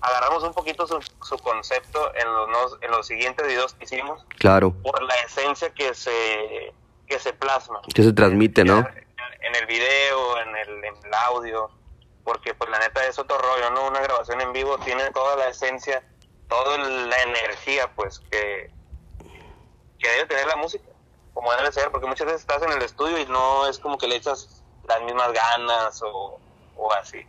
[0.02, 4.26] agarramos un poquito su, su concepto en los, en los siguientes videos que hicimos.
[4.40, 4.74] Claro.
[4.84, 6.74] Por la esencia que se,
[7.08, 7.82] que se plasma.
[7.94, 8.80] Que se transmite, ¿no?
[8.80, 11.70] En, el video, en el, en el audio.
[12.28, 13.88] Porque pues la neta es otro rollo, ¿no?
[13.88, 16.04] Una grabación en vivo tiene toda la esencia,
[16.50, 18.70] toda la energía, pues, que,
[19.98, 20.84] que debe tener la música,
[21.34, 24.10] como debe ser, porque muchas veces estás en el estudio y no es como que
[24.10, 26.38] le echas las mismas ganas o,
[26.76, 27.26] o así.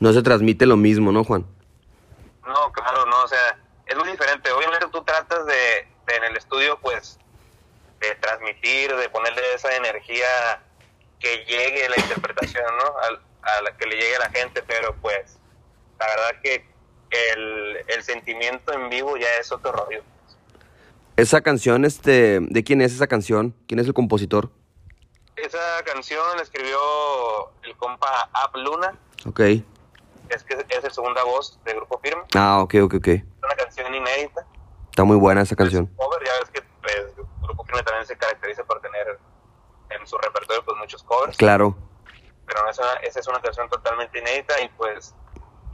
[0.00, 1.46] No se transmite lo mismo, ¿no, Juan?
[2.44, 4.50] No, claro, no, o sea, es muy diferente.
[4.50, 7.20] Obviamente tú tratas de, de en el estudio, pues,
[8.08, 10.62] de transmitir, de ponerle esa energía
[11.20, 12.84] que llegue la interpretación, ¿no?
[12.84, 15.38] A, a la que le llegue a la gente, pero pues,
[15.98, 16.66] la verdad que
[17.10, 20.02] el, el sentimiento en vivo ya es otro rollo.
[21.16, 23.54] Esa canción, este, ¿de quién es esa canción?
[23.68, 24.50] ¿Quién es el compositor?
[25.36, 26.78] Esa canción la escribió
[27.62, 28.96] el compa Ab Luna.
[29.26, 29.40] Ok.
[30.28, 32.22] Es que es el segunda voz de Grupo Firme.
[32.34, 33.08] Ah, ok, ok, ok.
[33.08, 34.44] Es una canción inédita.
[34.90, 35.86] Está muy buena esa canción.
[35.96, 39.18] Cover, ya ves que pues, Grupo Firme también se caracteriza por tener
[39.90, 41.36] en su repertorio pues muchos covers.
[41.36, 41.76] Claro.
[42.46, 45.14] Pero esa, esa es una canción totalmente inédita y pues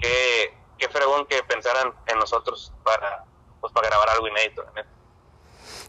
[0.01, 3.25] qué, qué fregón que pensaran en nosotros para,
[3.61, 4.65] pues, para grabar algo inédito.
[4.65, 4.83] ¿no?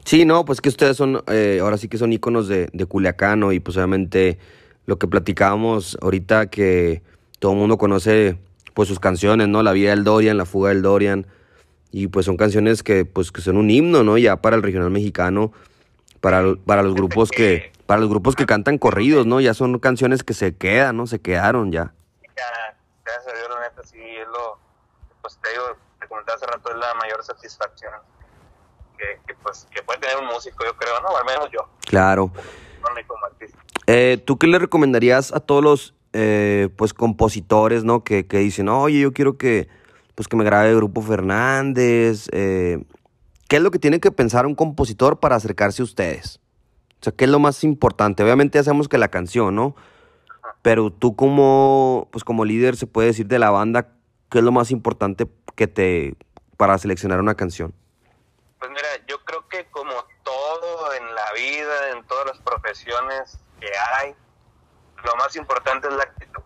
[0.05, 3.39] Sí, no, pues que ustedes son, eh, ahora sí que son íconos de, de Culiacán,
[3.39, 3.51] ¿no?
[3.51, 4.39] Y pues obviamente
[4.85, 7.01] lo que platicábamos ahorita que
[7.39, 8.37] todo el mundo conoce
[8.73, 9.63] pues sus canciones, ¿no?
[9.63, 11.27] La vida del Dorian, La fuga del Dorian.
[11.91, 14.17] Y pues son canciones que pues que son un himno, ¿no?
[14.17, 15.51] Ya para el regional mexicano,
[16.19, 19.41] para, para los grupos que para los grupos que cantan corridos, ¿no?
[19.41, 21.07] Ya son canciones que se quedan, ¿no?
[21.07, 21.93] Se quedaron ya.
[22.23, 24.57] Ya, gracias a Dios, la neta, sí, es lo,
[25.21, 25.63] pues te digo,
[25.99, 27.91] te comentaba hace rato, es la mayor satisfacción
[28.97, 31.09] que, que, pues, que puede tener un músico, yo creo, ¿no?
[31.09, 31.67] O al menos yo.
[31.81, 32.31] Claro.
[33.07, 33.59] Como artista.
[33.87, 38.05] Eh, ¿Tú qué le recomendarías a todos los eh, pues compositores, ¿no?
[38.05, 39.67] Que, que dicen, oye, yo quiero que,
[40.15, 42.29] pues que me grabe Grupo Fernández.
[42.31, 42.85] Eh,
[43.49, 46.40] ¿Qué es lo que tiene que pensar un compositor para acercarse a ustedes?
[47.01, 48.23] O sea, ¿qué es lo más importante?
[48.23, 49.75] Obviamente ya sabemos que la canción, ¿no?
[50.61, 53.87] Pero tú como, pues como líder se puede decir de la banda,
[54.29, 56.15] ¿qué es lo más importante que te,
[56.57, 57.73] para seleccionar una canción?
[58.59, 63.71] Pues mira, yo creo que como todo en la vida, en todas las profesiones que
[63.97, 64.13] hay,
[65.03, 66.43] lo más importante es la actitud.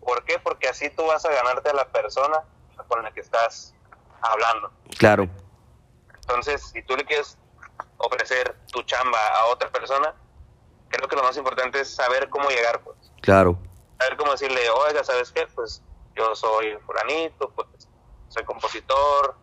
[0.00, 0.38] ¿Por qué?
[0.38, 2.44] Porque así tú vas a ganarte a la persona
[2.86, 3.74] con la que estás
[4.20, 4.70] hablando.
[4.96, 5.28] Claro.
[6.20, 7.36] Entonces, si tú le quieres
[7.98, 10.14] ofrecer tu chamba a otra persona,
[10.88, 12.96] creo que lo más importante es saber cómo llegar, pues.
[13.20, 13.58] Claro.
[13.98, 15.46] Saber cómo decirle, oiga, ¿sabes qué?
[15.54, 15.82] Pues
[16.16, 17.66] yo soy fulanito, pues
[18.28, 19.36] soy compositor,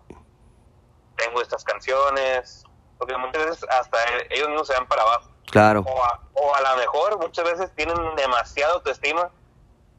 [1.18, 2.64] tengo estas canciones,
[2.98, 3.98] porque muchas veces hasta
[4.30, 5.32] ellos mismos se van para abajo.
[5.52, 5.84] Claro.
[5.88, 9.30] O a, o a lo mejor muchas veces tienen demasiado autoestima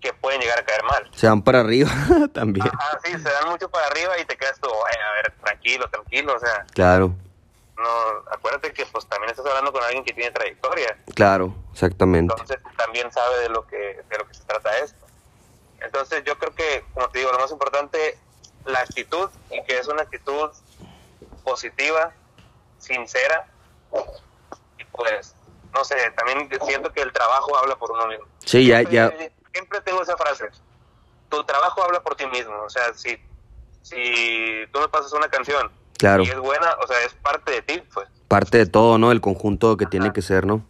[0.01, 1.09] que pueden llegar a caer mal.
[1.14, 1.90] Se van para arriba
[2.35, 2.66] también.
[2.66, 5.88] Ajá, sí, se dan mucho para arriba y te quedas tú, "Ay, a ver, tranquilo,
[5.88, 7.14] tranquilo, o sea, Claro,
[7.77, 12.33] no, acuérdate que pues también estás hablando con alguien que tiene trayectoria, claro, exactamente.
[12.33, 15.07] entonces también sabe de lo que de lo que se trata esto.
[15.81, 18.19] Entonces yo creo que, como te digo, lo más importante,
[18.65, 20.51] la actitud y que es una actitud
[21.45, 22.12] positiva,
[22.79, 23.47] sincera
[24.79, 25.35] y pues,
[25.73, 28.25] no sé, también siento que el trabajo habla por uno mismo.
[28.45, 30.49] Sí, ya, siempre, ya, siempre tengo esa frase.
[31.29, 32.62] Tu trabajo habla por ti mismo.
[32.62, 33.19] O sea, si,
[33.83, 36.22] si tú me pasas una canción claro.
[36.24, 38.09] y es buena, o sea, es parte de ti, pues.
[38.28, 39.12] Parte de todo, ¿no?
[39.12, 40.64] El conjunto que tiene que ser, ¿no?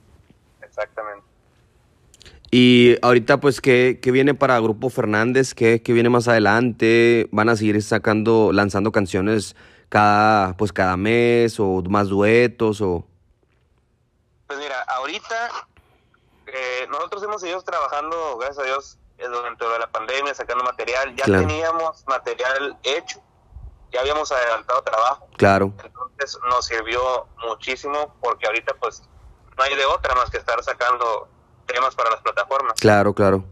[0.62, 1.24] Exactamente.
[2.50, 5.52] Y ahorita, pues, ¿qué, qué viene para Grupo Fernández?
[5.54, 7.28] ¿Qué, ¿Qué viene más adelante?
[7.32, 9.56] ¿Van a seguir sacando, lanzando canciones
[9.88, 13.04] cada, pues, cada mes o más duetos o...?
[14.46, 15.50] Pues mira, ahorita
[16.46, 21.14] eh, nosotros hemos seguido trabajando, gracias a Dios, eh, durante la pandemia, sacando material.
[21.16, 21.46] Ya Claro.
[21.46, 23.20] teníamos material hecho,
[23.96, 25.26] ya habíamos adelantado trabajo.
[25.38, 29.02] Claro, Entonces nos sirvió muchísimo porque ahorita pues
[29.56, 31.28] no hay de otra más que estar sacando
[31.66, 32.74] temas para las plataformas.
[32.78, 33.42] claro, claro.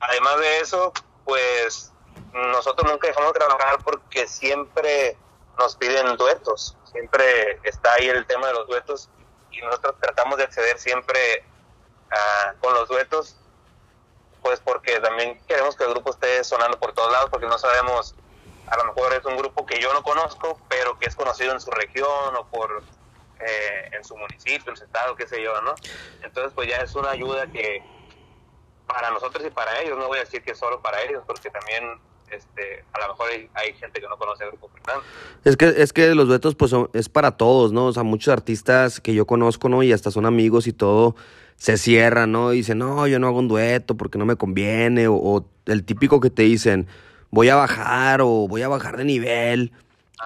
[0.00, 0.92] Además de eso,
[1.24, 1.92] pues
[2.32, 5.18] nosotros nunca dejamos de trabajar porque siempre
[5.58, 9.10] nos piden duetos, siempre está ahí el tema de los duetos
[9.50, 11.44] y nosotros tratamos de acceder siempre
[12.10, 13.36] a- con los duetos,
[14.40, 18.14] pues porque también queremos que el grupo esté sonando por todos lados porque no sabemos,
[18.70, 21.60] a lo mejor es un grupo que yo no conozco, pero que es conocido en
[21.60, 22.82] su región o por
[23.40, 25.74] eh, en su municipio, en su estado, qué sé yo, ¿no?
[26.22, 27.82] Entonces pues ya es una ayuda que,
[28.86, 31.84] para nosotros y para ellos, no voy a decir que solo para ellos, porque también
[32.30, 34.70] este, a lo mejor hay, gente que no conoce el Grupo.
[35.44, 37.86] Es que, es que los duetos pues es para todos, ¿no?
[37.86, 39.82] O sea, muchos artistas que yo conozco, ¿no?
[39.82, 41.14] Y hasta son amigos y todo,
[41.56, 42.52] se cierran, ¿no?
[42.52, 46.20] Y dicen, no, yo no hago un dueto porque no me conviene, o, el típico
[46.20, 46.86] que te dicen,
[47.30, 49.72] voy a bajar o voy a bajar de nivel.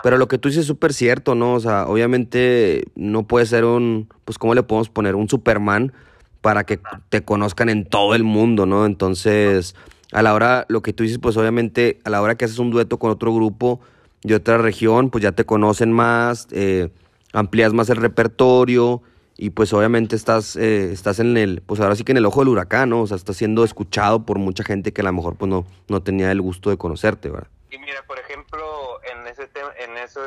[0.02, 1.54] Pero lo que tú dices es súper cierto, ¿no?
[1.54, 5.14] O sea, obviamente no puede ser un, pues, ¿cómo le podemos poner?
[5.14, 5.92] Un Superman
[6.40, 8.86] para que te conozcan en todo el mundo, ¿no?
[8.86, 9.74] Entonces,
[10.12, 12.70] a la hora, lo que tú dices, pues obviamente a la hora que haces un
[12.70, 13.80] dueto con otro grupo
[14.22, 16.88] de otra región, pues ya te conocen más, eh,
[17.32, 19.02] amplías más el repertorio
[19.42, 22.40] y pues obviamente estás, eh, estás en el, pues ahora sí que en el ojo
[22.40, 23.02] del huracán, ¿no?
[23.02, 26.00] O sea, estás siendo escuchado por mucha gente que a lo mejor pues no, no
[26.00, 27.48] tenía el gusto de conocerte, ¿verdad?
[27.68, 30.20] Y mira, por ejemplo, en ese tema, en ese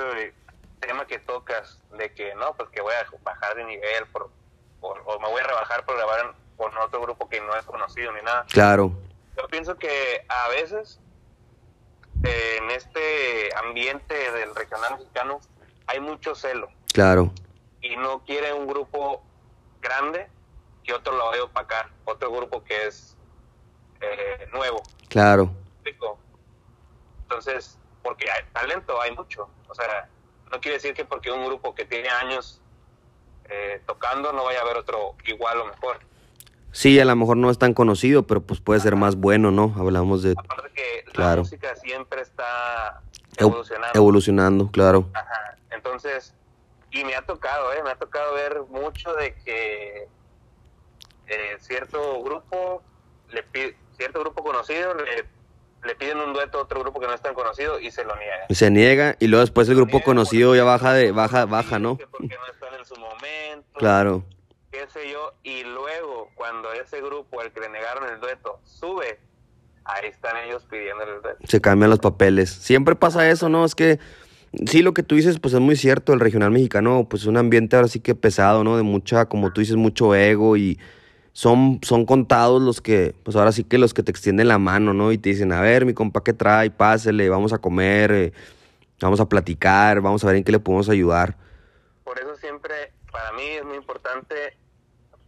[0.81, 4.29] tema que tocas, de que no, pues que voy a bajar de nivel por,
[4.81, 8.21] o me voy a rebajar por grabar con otro grupo que no es conocido ni
[8.21, 8.45] nada.
[8.51, 8.91] Claro
[9.37, 10.99] yo pienso que a veces
[12.23, 15.39] en este ambiente del regional mexicano
[15.87, 16.69] hay mucho celo.
[16.93, 17.31] Claro.
[17.85, 19.21] Y no quiere un grupo
[19.79, 20.27] grande
[20.83, 23.15] que otro lo vaya a opacar, otro grupo que es
[24.01, 24.81] eh, nuevo.
[25.07, 25.51] Claro.
[27.23, 29.49] Entonces, porque hay talento, hay mucho.
[29.67, 30.09] O sea,
[30.51, 32.61] no quiere decir que porque un grupo que tiene años
[33.49, 35.99] eh, tocando no vaya a haber otro igual o mejor.
[36.71, 39.73] Sí, a lo mejor no es tan conocido, pero pues puede ser más bueno, ¿no?
[39.77, 40.33] Hablamos de...
[40.37, 43.01] Aparte que la música siempre está
[43.37, 43.97] evolucionando.
[43.97, 45.09] Evolucionando, claro.
[45.13, 45.57] Ajá.
[45.71, 46.33] Entonces,
[46.99, 47.83] y me ha tocado, ¿eh?
[47.83, 50.07] Me ha tocado ver mucho de que
[51.27, 52.81] eh, cierto grupo,
[53.29, 57.21] le pide, cierto grupo conocido le, piden un dueto a otro grupo que no es
[57.21, 58.45] tan conocido y se lo niega.
[58.49, 61.97] Y se niega y luego después el grupo conocido ya baja de baja baja, ¿no?
[61.97, 63.79] Porque no están en su momento.
[63.79, 64.23] Claro
[64.75, 69.19] qué sé yo, y luego cuando ese grupo, el que le negaron el dueto, sube,
[69.85, 71.39] ahí están ellos pidiendo el dueto.
[71.47, 72.49] Se cambian los papeles.
[72.49, 73.63] Siempre pasa eso, ¿no?
[73.63, 73.99] Es que
[74.67, 77.37] sí, lo que tú dices, pues es muy cierto, el regional mexicano, pues es un
[77.37, 78.77] ambiente ahora sí que pesado, ¿no?
[78.77, 80.79] De mucha, como tú dices, mucho ego y
[81.33, 84.93] son, son contados los que, pues ahora sí que los que te extienden la mano,
[84.93, 85.11] ¿no?
[85.11, 86.71] Y te dicen, a ver, mi compa, ¿qué trae?
[86.71, 88.33] Pásele, vamos a comer, eh,
[89.01, 91.35] vamos a platicar, vamos a ver en qué le podemos ayudar.
[92.03, 94.35] Por eso siempre, para mí es muy importante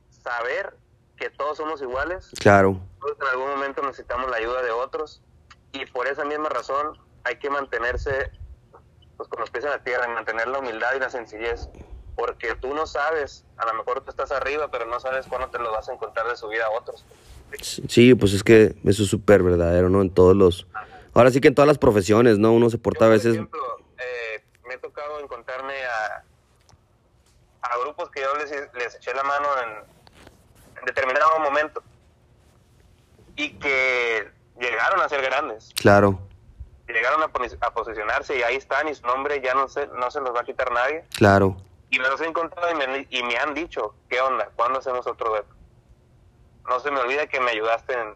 [0.09, 0.75] saber
[1.17, 2.31] que todos somos iguales.
[2.39, 2.79] Claro.
[3.01, 5.21] Todos en algún momento necesitamos la ayuda de otros
[5.73, 8.31] y por esa misma razón hay que mantenerse
[9.17, 11.67] pues con los pies en la tierra, y mantener la humildad y la sencillez,
[12.15, 15.59] porque tú no sabes, a lo mejor tú estás arriba, pero no sabes cuándo te
[15.59, 17.05] lo vas a encontrar de su vida a otros.
[17.61, 20.01] Sí, pues es que eso es súper verdadero, ¿no?
[20.01, 20.67] En todos los...
[21.13, 22.51] Ahora sí que en todas las profesiones, ¿no?
[22.53, 23.35] Uno se porta a veces...
[23.35, 23.61] Por ejemplo,
[23.97, 26.23] eh, me he tocado encontrarme a,
[27.61, 29.97] a grupos que yo les, les eché la mano en,
[30.85, 31.83] determinado momento
[33.35, 35.71] y que llegaron a ser grandes.
[35.75, 36.19] Claro.
[36.87, 37.27] Llegaron a,
[37.71, 40.43] posicionarse y ahí están y su nombre ya no se, no se los va a
[40.43, 41.03] quitar nadie.
[41.17, 41.57] Claro.
[41.89, 44.49] Y me los he encontrado y me, y me han dicho, ¿qué onda?
[44.55, 45.53] ¿Cuándo hacemos otro dueto?
[46.67, 48.13] No se me olvida que me ayudaste en,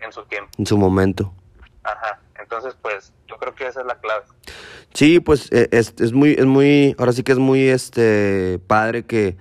[0.00, 0.50] en su tiempo.
[0.56, 1.32] En su momento.
[1.82, 2.20] Ajá.
[2.38, 4.24] Entonces, pues, yo creo que esa es la clave.
[4.94, 9.04] Sí, pues e, es, es muy, es muy, ahora sí que es muy este padre
[9.04, 9.36] que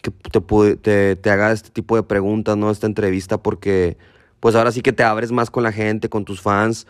[0.00, 2.70] que te, te, te, haga este tipo de preguntas, ¿no?
[2.70, 3.96] Esta entrevista, porque
[4.40, 6.86] pues ahora sí que te abres más con la gente, con tus fans,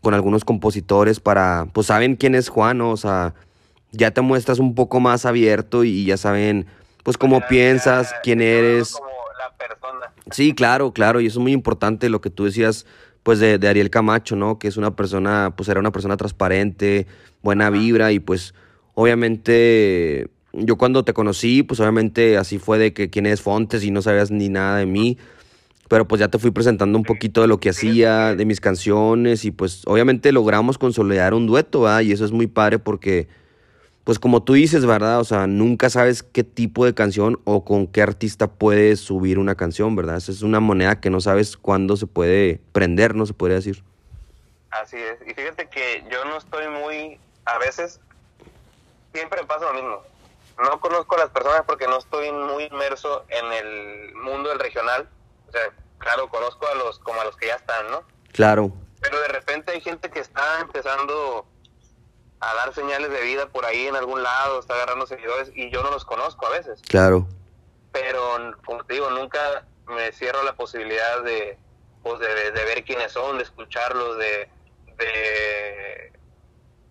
[0.00, 3.34] con algunos compositores para, pues saben quién es Juan, O sea,
[3.92, 6.66] ya te muestras un poco más abierto y ya saben,
[7.02, 8.92] pues cómo piensas, quién eres.
[8.92, 9.08] Como
[9.38, 10.12] la persona.
[10.30, 12.86] Sí, claro, claro, y eso es muy importante lo que tú decías,
[13.22, 14.58] pues de, de Ariel Camacho, ¿no?
[14.58, 17.06] Que es una persona, pues era una persona transparente,
[17.42, 18.54] buena vibra y pues
[18.94, 23.90] obviamente yo cuando te conocí, pues obviamente así fue de que quién es Fontes y
[23.90, 25.18] no sabías ni nada de mí.
[25.90, 29.44] Pero pues ya te fui presentando un poquito de lo que hacía, de mis canciones
[29.44, 32.02] y pues obviamente logramos consolidar un dueto, ¿verdad?
[32.02, 33.26] Y eso es muy padre porque,
[34.04, 35.18] pues como tú dices, ¿verdad?
[35.18, 39.56] O sea, nunca sabes qué tipo de canción o con qué artista puedes subir una
[39.56, 40.18] canción, ¿verdad?
[40.18, 43.26] Esa es una moneda que no sabes cuándo se puede prender, ¿no?
[43.26, 43.82] Se podría decir.
[44.70, 45.18] Así es.
[45.28, 47.98] Y fíjate que yo no estoy muy, a veces,
[49.12, 50.10] siempre pasa lo mismo
[50.62, 55.08] no conozco a las personas porque no estoy muy inmerso en el mundo del regional.
[55.50, 58.04] O sea, claro, conozco a los como a los que ya están, ¿no?
[58.32, 58.72] Claro.
[59.00, 61.44] Pero de repente hay gente que está empezando
[62.38, 65.82] a dar señales de vida por ahí en algún lado, está agarrando seguidores y yo
[65.82, 66.80] no los conozco a veces.
[66.88, 67.26] Claro.
[67.92, 71.58] Pero, como te digo, nunca me cierro la posibilidad de,
[72.04, 74.48] pues, de, ver quiénes son, de escucharlos, de,
[74.96, 76.12] de,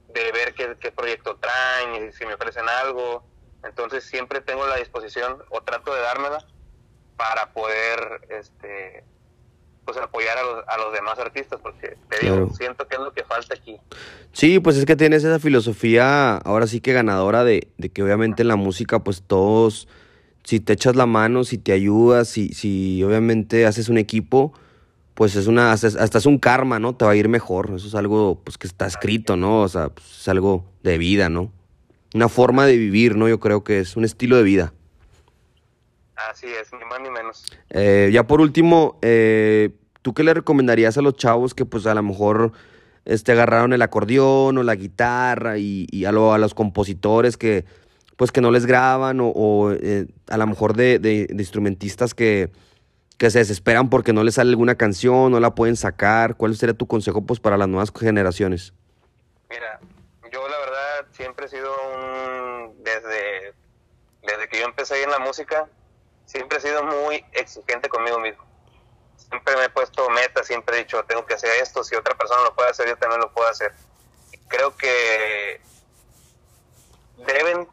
[0.07, 3.23] de ver qué, qué proyecto traen y si me ofrecen algo
[3.63, 6.45] entonces siempre tengo la disposición o trato de dármela
[7.19, 9.03] para poder este
[9.83, 13.11] pues apoyar a los, a los demás artistas, porque te digo, siento que es lo
[13.11, 13.75] que falta aquí.
[14.31, 18.43] Sí, pues es que tienes esa filosofía, ahora sí que ganadora, de, de que obviamente
[18.43, 19.87] en la música, pues todos,
[20.43, 24.53] si te echas la mano, si te ayudas, si, si obviamente haces un equipo,
[25.15, 26.95] pues es una, hasta es un karma, ¿no?
[26.95, 27.73] Te va a ir mejor.
[27.75, 29.63] Eso es algo, pues que está escrito, ¿no?
[29.63, 31.51] O sea, pues, es algo de vida, ¿no?
[32.13, 33.27] Una forma de vivir, ¿no?
[33.27, 34.73] Yo creo que es un estilo de vida.
[36.27, 37.45] Así es, ni más ni menos.
[37.69, 39.69] Eh, ya por último, eh,
[40.01, 42.51] ¿tú qué le recomendarías a los chavos que pues a lo mejor
[43.05, 47.65] este, agarraron el acordeón o la guitarra y, a, a, los compositores que
[48.17, 52.51] pues que no les graban o, eh, a lo mejor de, instrumentistas que,
[53.17, 56.35] que, se desesperan porque no les sale alguna canción, no la pueden sacar?
[56.35, 58.73] ¿Cuál sería tu consejo pues para las nuevas generaciones?
[59.49, 59.79] Mira,
[60.33, 62.83] yo la verdad siempre he sido un...
[62.83, 63.53] desde,
[64.21, 65.69] desde que yo empecé en la música,
[66.29, 68.45] siempre he sido muy exigente conmigo mismo.
[69.17, 72.43] Siempre me he puesto metas, siempre he dicho, tengo que hacer esto, si otra persona
[72.43, 73.73] lo puede hacer, yo también lo puedo hacer.
[74.47, 75.59] Creo que
[77.17, 77.67] deben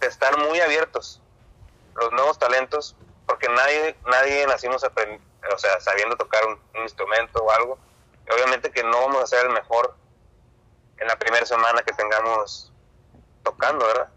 [0.00, 1.22] de estar muy abiertos
[1.96, 2.94] los nuevos talentos,
[3.26, 7.78] porque nadie, nadie nacimos o sea, sabiendo tocar un, instrumento o algo.
[8.30, 9.94] obviamente que no vamos a ser el mejor
[10.98, 12.70] en la primera semana que tengamos
[13.42, 14.08] tocando, ¿verdad?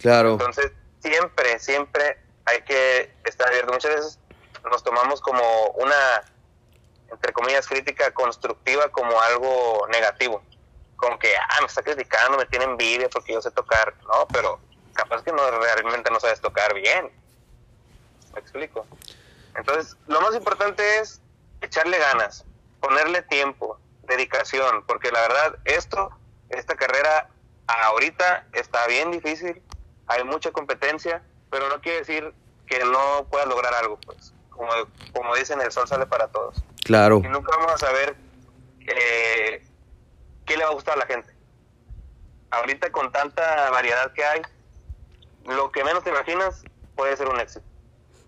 [0.00, 0.32] Claro.
[0.32, 3.72] Entonces, siempre, siempre hay que estar abierto.
[3.72, 4.18] Muchas veces
[4.70, 5.42] nos tomamos como
[5.74, 6.22] una,
[7.10, 10.42] entre comillas, crítica constructiva como algo negativo.
[10.96, 13.94] Como que, ah, me está criticando, me tiene envidia porque yo sé tocar.
[14.02, 14.60] No, pero
[14.94, 17.10] capaz que no realmente no sabes tocar bien.
[18.32, 18.86] ¿Me explico?
[19.56, 21.20] Entonces, lo más importante es
[21.60, 22.44] echarle ganas,
[22.80, 26.10] ponerle tiempo, dedicación, porque la verdad, esto,
[26.50, 27.28] esta carrera
[27.66, 29.62] ahorita está bien difícil,
[30.06, 31.22] hay mucha competencia,
[31.54, 32.34] pero no quiere decir
[32.66, 34.34] que no puedas lograr algo, pues.
[34.50, 34.72] Como,
[35.12, 36.64] como dicen, el sol sale para todos.
[36.82, 37.20] Claro.
[37.24, 38.16] Y nunca vamos a saber
[38.80, 39.64] eh,
[40.46, 41.32] qué le va a gustar a la gente.
[42.50, 44.42] Ahorita con tanta variedad que hay,
[45.46, 46.64] lo que menos te imaginas
[46.96, 47.64] puede ser un éxito.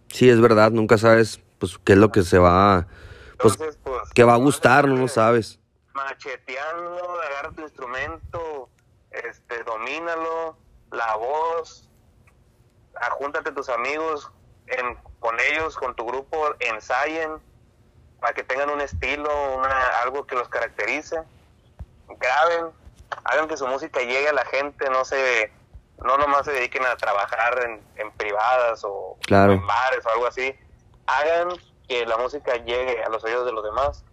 [0.06, 2.86] Sí, es verdad, nunca sabes pues qué es lo que se va
[3.38, 3.76] pues, pues
[4.14, 5.58] que va a gustar, no lo sabes.
[5.94, 8.68] Macheteando, agarra tu instrumento,
[9.10, 10.56] este, domínalo,
[10.92, 11.90] la voz,
[13.10, 14.30] júntate tus amigos
[14.66, 17.38] en, con ellos, con tu grupo, ensayen
[18.20, 21.22] para que tengan un estilo, una, algo que los caracterice,
[22.18, 22.66] graben,
[23.24, 25.52] hagan que su música llegue a la gente, no se
[26.04, 30.54] no nomás se dediquen a trabajar en, en privadas o, en bares o algo así,
[31.06, 31.48] hagan
[31.88, 34.04] que la música llegue a los oídos de los demás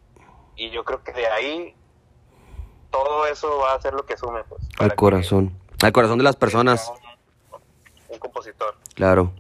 [0.56, 1.76] y yo creo que de ahí
[2.92, 5.60] todo eso va a ser lo que sume pues al corazón.
[5.82, 6.90] Al corazón de las personas
[8.14, 8.76] un compositor.
[8.96, 9.34] Claro.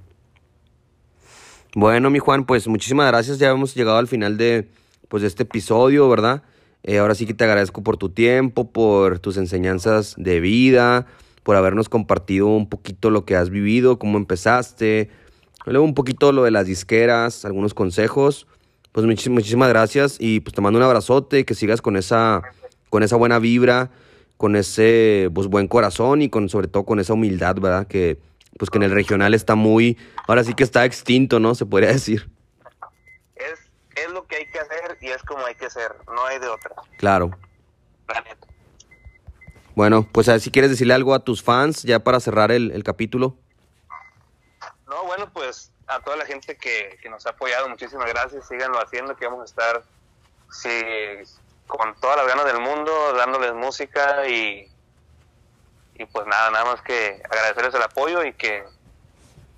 [1.75, 3.39] Bueno, mi Juan, pues muchísimas gracias.
[3.39, 4.69] Ya hemos llegado al final de,
[5.07, 6.43] pues, este episodio, ¿verdad?
[6.83, 11.07] Eh, ahora sí que te agradezco por tu tiempo, por tus enseñanzas de vida,
[11.43, 15.09] por habernos compartido un poquito lo que has vivido, cómo empezaste,
[15.65, 18.47] luego un poquito lo de las disqueras, algunos consejos.
[18.91, 22.43] Pues muchísimas gracias y pues te mando un abrazote, que sigas con esa,
[22.89, 23.89] con esa buena vibra,
[24.37, 27.87] con ese pues, buen corazón y con sobre todo con esa humildad, ¿verdad?
[27.87, 28.19] Que,
[28.57, 31.55] pues que en el regional está muy, ahora sí que está extinto, ¿no?
[31.55, 32.29] Se podría decir.
[33.35, 33.59] Es,
[33.95, 36.47] es lo que hay que hacer y es como hay que ser, no hay de
[36.47, 36.75] otra.
[36.97, 37.31] Claro.
[39.75, 42.71] Bueno, pues a ver si quieres decirle algo a tus fans ya para cerrar el,
[42.71, 43.37] el capítulo.
[44.87, 48.79] No, bueno, pues a toda la gente que, que, nos ha apoyado, muchísimas gracias, síganlo
[48.79, 49.83] haciendo, que vamos a estar
[50.51, 50.69] sí,
[51.67, 54.69] con todas las ganas del mundo, dándoles música y
[55.95, 58.63] y pues nada, nada más que agradecerles el apoyo y que,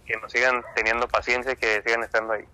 [0.06, 2.45] que nos sigan teniendo paciencia y que sigan estando ahí.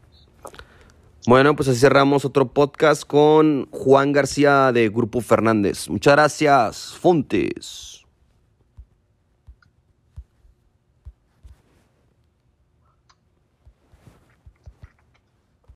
[1.27, 5.87] Bueno, pues así cerramos otro podcast con Juan García de Grupo Fernández.
[5.87, 7.90] Muchas gracias, Fontes.